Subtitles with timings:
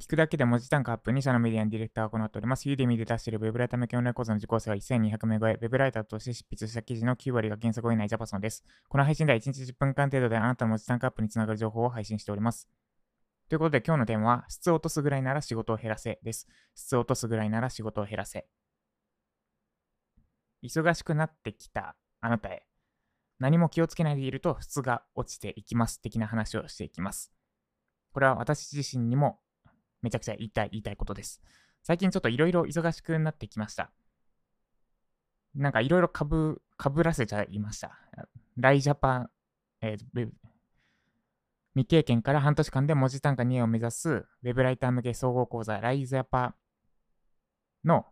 [0.00, 2.66] 聞くだけで文字単価アップ2社のメディアのディレクターが行っております。
[2.66, 8.64] ユーデミで出しているウェブライター向けオンライン講座の受講生は1200名超え、ウェブライターとして執筆した記事の9割が原則以内ジャパソンです。
[8.88, 12.66] この配信では1日10分間程度であなたの文字単価アップにつながる情報を配信しております。
[13.50, 16.48] ということで今日のテーマは、質を落とすぐらいなら仕事を減らせです。
[16.74, 18.46] 質を落とすぐらいなら仕事を減らせ。
[20.62, 22.64] 忙しくなってきたあなたへ。
[23.38, 27.30] 何も気をつけないでいると質が落ちていきます的な話をしていきます。
[28.12, 29.40] これは私自身にも
[30.02, 31.40] めちゃくちゃ言いたい、言いたいことです。
[31.82, 33.90] 最近ちょっといろいろ忙しくなってきました。
[35.54, 37.98] なんかいろいろかぶ、かぶらせちゃいました。
[38.56, 39.30] ライジャパン、
[39.80, 40.30] えー、
[41.74, 46.54] 未経験から半年間で文字単価2を目指すウェブライター向け総合講座ライジャパ
[47.84, 48.06] の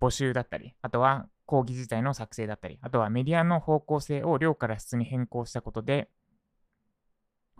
[0.00, 6.08] 募集だったり、あとは講義自体の作成だったり、あとはメディアの方向性を量から質に変更したことで、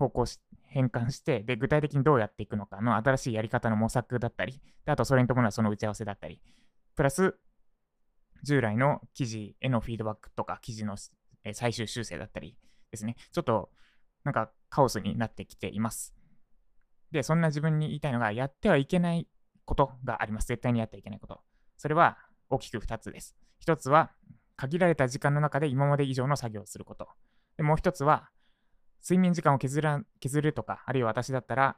[0.02, 6.40] 方向し変換して、で、具体的にどうやっていくのかの新しいやり方の模索だったり、であとそれに伴うその打ち合わせだったり、
[6.96, 7.36] プラス、
[8.42, 10.96] 従来の記事へのフィードバックとか、記事の
[11.52, 12.56] 最終修正だったり
[12.90, 13.70] ですね、ちょっと
[14.24, 16.14] なんかカオスになってきています。
[17.10, 19.28] で、そんな自分に言いたいのが、やってはいけない
[19.64, 20.48] ことがあります。
[20.48, 21.40] 絶対にやってはいけないこと。
[21.76, 22.16] それは
[22.48, 23.36] 大きく2つです。
[23.66, 24.12] 1つは、
[24.56, 27.08] 限られた時間の中で今まで以上の作業をすること。
[27.56, 28.30] でもう1つは、
[29.02, 31.76] 睡眠時間を削ら削るとか、あるいは私だったら、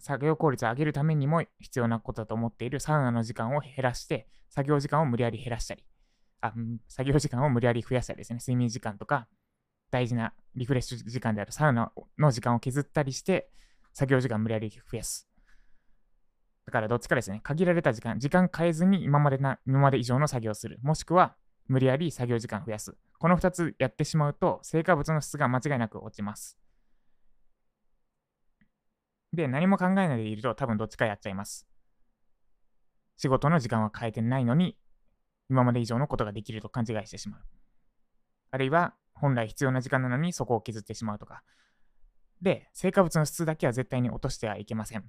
[0.00, 5.84] 作業効率を上げるためにも必要なことだと思っているサウナの時間を減らして、作業時間を無理やり減らしたり、
[6.40, 6.52] あ
[6.88, 9.26] 作業時間を無理やり増やしたりですね、睡眠時間とか、
[9.90, 13.50] 大事なリフレッシュ時間であるサウナの時間を削ったりして、
[13.92, 15.28] 作業時間無理やり増やす。
[16.66, 20.78] だからどっちかですね、限られた時間、時間変えずに今までな今まで以上の作業をする。
[20.82, 21.34] もしくは、
[21.66, 22.96] 無理やり作業時間増やす。
[23.18, 26.58] この2つやってしまうと、成果物の質が間違いなく落ちます。
[29.32, 31.66] で、何も考えないでいると多分どっちかやっちゃいます。
[33.16, 34.78] 仕事の時間は変えてないのに、
[35.50, 37.40] 今まで以上のことができると勘違いしてしまう。
[38.50, 41.42] あるいは、本来必要な時間なのにそこを削ってしまうとか。
[42.40, 45.04] で、成果物の質だけは絶対に落としてはいけません。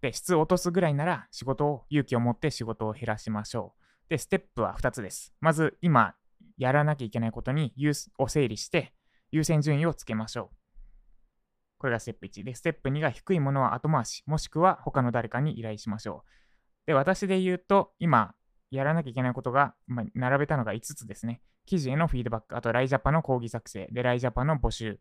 [0.00, 3.74] で、質を落とすぐらいなら仕事を、勇気を持って仕事を減らしましょ
[4.06, 4.08] う。
[4.08, 5.34] で、ステップは2つです。
[5.40, 6.14] まず、今、
[6.56, 7.74] やらなきゃいけないことに
[8.18, 8.92] を整理して、
[9.30, 10.56] 優先順位をつけましょう。
[11.78, 16.86] これがステップ1で、ステップ2が低いものは後回し、もしくは他の誰かに依頼しましょう。
[16.86, 18.34] で、私で言うと、今、
[18.70, 21.42] やらなきゃいけないことが、まあ、並べたのが5つですね。
[21.66, 25.00] 記事へのフィードバック、あとライジャパの講義作成、で、ライジャパの募集。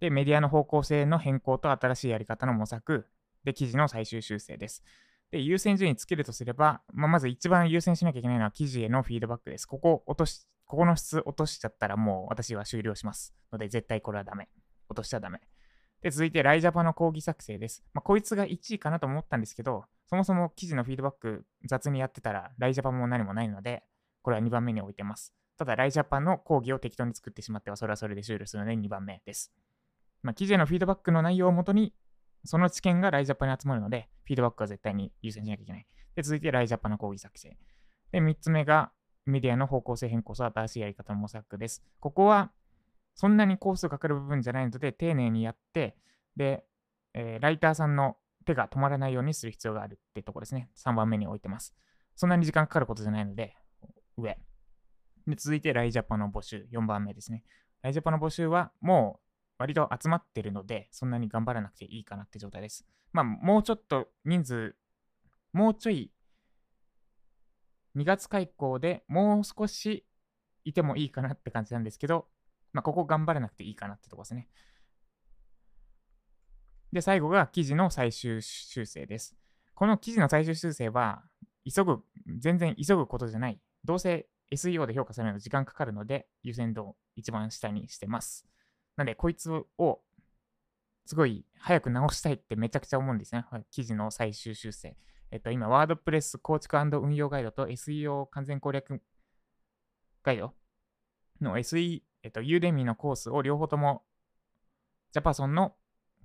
[0.00, 3.08] で、メディアの方向性の変更と新しいやり方の模索。
[3.44, 4.84] で、記事の最終修正です。
[5.30, 9.66] で、優先順位つけるとすれば、まあ、まず一番優先しなきゃいけないのは記事へのフィードバックです。
[9.66, 13.34] ここ落とし、ここの質落としちゃったらもう私は終了します。
[13.52, 14.48] ので、絶対これはダメ。
[14.88, 15.40] 落としちゃダメ。
[16.02, 17.84] で、続いて、ライジャパの講義作成です。
[17.92, 23.82] まあ、こいつが1位かなと思ったんですけど、そもそも記事のフィードバック雑にやってたら、ライジャパも何もないので、
[24.22, 25.34] これは2番目に置いてます。
[25.58, 29.52] ただ、ライジャパの講義を適当に作ってしまっては、それはそれで終了するので2番目です。
[30.22, 31.94] まあ、記事へのフィードバックの内容をもとに、
[32.46, 35.86] その知見がライジャパに集まるので、フィードバックは絶対に優先しなきゃいけない。
[36.14, 37.56] で、続いてライジャパの講義作成。
[38.12, 38.92] で、3つ目が
[39.26, 41.82] メディアの方向性変更と新しいやり方の模索です。
[42.00, 42.52] ここは、
[43.14, 45.96] そんなにコースかかる部分じゃないので、丁寧にやって、
[46.36, 46.64] で、
[47.14, 50.70] えー、ライターさんの手が止まらないようにする必要があるってとこですね。
[50.76, 51.74] 3番目に置いてます。
[52.14, 53.56] そんなに時間かかることじゃないので、
[54.16, 54.38] 上。
[55.26, 57.42] で、続いてライジャパの募集、4番目ですね。
[57.82, 59.25] ライジャパの募集はもう
[59.58, 62.86] 割と集まってるので、そんなに頑張らなくていいかなって状態です。
[63.12, 64.76] まあ、もうちょっと人数、
[65.52, 66.12] もうちょい、
[67.96, 70.04] 2月開校でもう少し
[70.64, 72.26] いてもいいかなって感じなんですけど、
[72.72, 74.48] まあ、ここ頑張らなくていいかなってとこですね。
[76.92, 79.36] で、最後が記事の最終修正です。
[79.74, 81.22] この記事の最終修正は、
[81.64, 82.02] 急ぐ、
[82.38, 83.60] 全然急ぐことじゃない。
[83.84, 88.46] どうせ SEO で評価されるの時間かかるので、優先度を一番下にしてます。
[88.96, 90.00] なんで、こいつを
[91.04, 93.44] すごい早く直したいってめちゃくちゃ思うんですね。
[93.70, 94.96] 記事の最終修正。
[95.30, 99.00] えっと、今、ワードプレス構築運用ガイドと SEO 完全攻略
[100.22, 100.54] ガイド
[101.40, 104.02] の SE、えっと、ユーデミーのコースを両方とも
[105.12, 105.74] ジャパソンの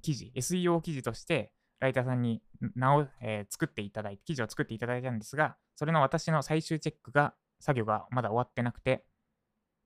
[0.01, 2.41] 記事、SEO 記事としてライターさんに
[2.75, 9.03] 直、えー、作っていただいて、記事を作っていただいたんですが、それの私の最終チェックが、作業がまだ終わってなくて、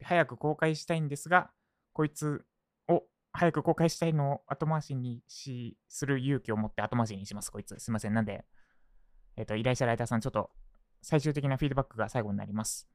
[0.04, 1.52] 早く公開したいんですが、
[1.94, 2.46] こいつ
[3.36, 7.76] 早く公開したいのを後回しにし、する勇気を持って後回しにします、こいつ。
[7.80, 8.14] すいません。
[8.14, 8.46] なんで、
[9.36, 10.50] えっ、ー、と、依頼者ライターさん、ちょっと
[11.02, 12.88] 最終的なフィードバックが最後になります。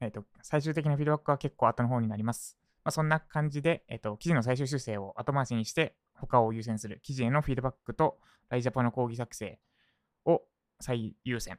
[0.00, 2.58] えっ、ー、と、最終的なフィードバックは結構後の方になります。
[2.84, 8.18] まあ、そんな感じで、えっと、記事の最終修正を後回しにして、他を優先する記事へのフィードバックと、
[8.48, 9.58] ライジャパの講義作成
[10.24, 10.42] を
[10.80, 11.58] 最優先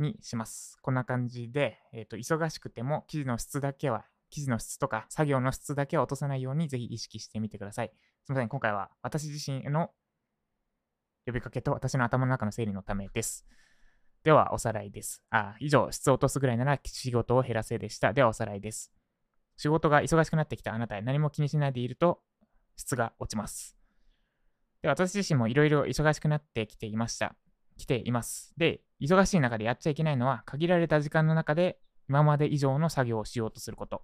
[0.00, 0.76] にします。
[0.82, 7.92] こんな感じで、えっと、忙しくても記事の質だけは、記事の質とか作業の質だけは落とさないようにぜひ意識してみてください。
[8.24, 9.90] すみません、今回は私自身の
[11.26, 13.46] 呼びかけと私の頭の中の整理のためです。
[14.24, 15.22] では、おさらいです。
[15.30, 18.12] あ、以上、質を落とすぐらいなら仕事を減らせでした。
[18.12, 18.92] では、おさらいです。
[19.56, 22.22] 仕事が忙しくなってきたあなたへ何も気にしないでいると
[22.76, 23.76] 質が落ちます。
[24.80, 27.36] で、私自身もいろいろ忙しくなってきていました。
[27.76, 28.54] 来ています。
[28.56, 34.02] で、忙しい中でやっちゃいけないのは、限られた時間の中で今まで以上の作業をしようとすること。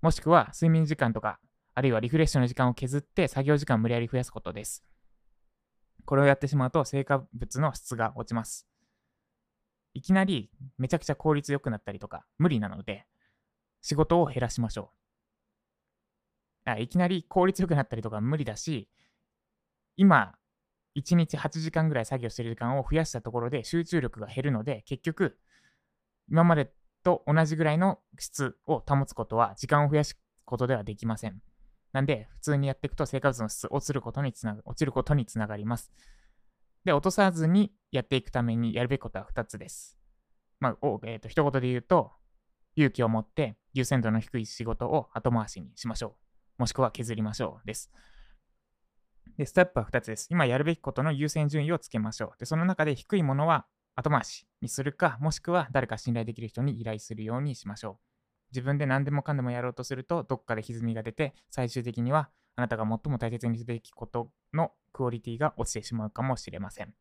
[0.00, 1.38] もしくは、睡眠時間とか、
[1.74, 4.84] あるいはリフレッシュの時間を削って作業時間を無理やり増やすことです。
[6.04, 8.66] これをやってしまうと、成果物の質が落ちます。
[9.94, 13.06] いきなりめちゃくちゃ効率良くなったりとか、無理なので、
[13.82, 14.92] 仕事を減らしましょ
[16.66, 16.70] う。
[16.70, 18.88] あいきなり効率良くなったりとか無理だし、
[19.96, 20.34] 今、
[20.96, 25.38] 1日8時間ぐらい作業してる時間を増やしたところで集中力が減るので、結局、
[26.28, 31.40] 今までと同じぐらいの質を保つことは、時間を増やすことではできません。
[31.92, 35.90] なんで、普通にやっていくと生活の質落ちることにつなが落ちることにつながります。
[36.84, 39.98] で、落とさずにやっていくためにやるべきことは2つです。
[40.60, 42.12] まあ、おえーと、一言で言うと、
[42.76, 46.16] 勇気を持って優先度の低い仕事を後回しにしましょ
[46.58, 46.60] う。
[46.60, 47.66] もしくは削りましょう。
[47.66, 47.90] です。
[49.36, 50.28] で、ステップは2つです。
[50.30, 52.38] 今やるべきことの優先順位をつけましょう。
[52.38, 53.66] で、その中で低いものは
[54.00, 58.04] 後回しにするか、もしくは誰か信頼できる人に依頼するようにしましょう。
[58.52, 66.94] 自分で何でもかんでもやろうとすると、どっかで歪みが出て、最終的にはあなたが最も大切にすべきことのクオリティが落ちてしまうかもしれません。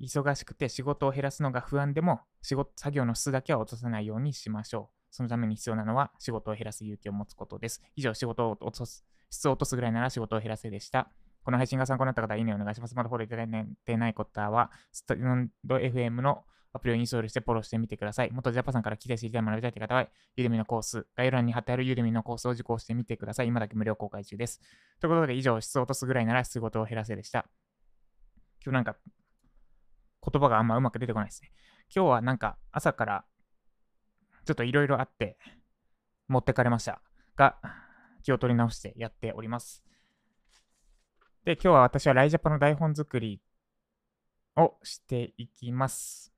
[0.00, 4.96] 忙しくて仕事を減らすのが不安でも、仕事、作業の質だけは落とさないようにしましょう。
[5.10, 7.82] そのために必要なのは仕事を減らす勇気を持つことです。
[7.94, 11.10] 以上、仕事を落とす、質を落とすぐらいなら仕事を減らせでした。
[11.46, 12.96] この配信が参考になった方は、いいねお願いします。
[12.96, 18.32] まだフォローいただいてない方は、スタンド FM のアプリをインストールしてフォローしてみてください。
[18.32, 23.46] 元ジャパさんから来て知りたい学びたいという方は、ユーデミのコース、概要欄に貼ってあるユーデミのコースを受講してみてください。
[23.46, 24.60] 今だけ無料公開中です。
[24.98, 27.46] ということで、以上、質を落とすぐらいなら仕事を減らせでした。
[28.64, 28.96] 今日なんか、
[30.28, 31.52] 言葉があんまうまく出てこないですね。
[31.94, 33.24] 今日はなんか朝から
[34.44, 35.38] ちょっといろいろあって
[36.26, 37.00] 持ってかれました
[37.36, 37.60] が、
[38.24, 39.86] 気を取り直してやっております。
[41.46, 43.40] で、今日は私はライジャパの台本作り
[44.56, 46.32] をしていきます。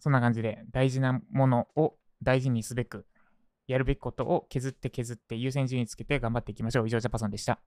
[0.00, 3.06] そんな感じで大事なものを大事にすべく、
[3.68, 6.88] やるべきことを削って削って優先順位つけて頑張っていきましょう。
[6.88, 7.60] 以上、ジャパソンでした。